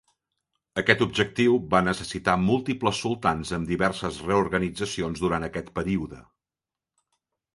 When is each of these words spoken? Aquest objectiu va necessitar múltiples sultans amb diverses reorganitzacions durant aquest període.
Aquest 0.81 1.01
objectiu 1.05 1.57
va 1.73 1.81
necessitar 1.87 2.33
múltiples 2.45 3.01
sultans 3.05 3.51
amb 3.57 3.69
diverses 3.73 4.17
reorganitzacions 4.29 5.23
durant 5.25 5.49
aquest 5.49 5.69
període. 5.79 6.23